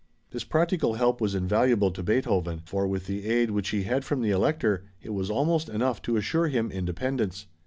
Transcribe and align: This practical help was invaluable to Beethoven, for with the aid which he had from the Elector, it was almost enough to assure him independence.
This 0.31 0.43
practical 0.43 0.95
help 0.95 1.21
was 1.21 1.35
invaluable 1.35 1.91
to 1.91 2.01
Beethoven, 2.01 2.63
for 2.65 2.87
with 2.87 3.05
the 3.05 3.27
aid 3.27 3.51
which 3.51 3.69
he 3.69 3.83
had 3.83 4.03
from 4.03 4.21
the 4.21 4.31
Elector, 4.31 4.83
it 4.99 5.11
was 5.11 5.29
almost 5.29 5.69
enough 5.69 6.01
to 6.01 6.17
assure 6.17 6.47
him 6.47 6.71
independence. 6.71 7.45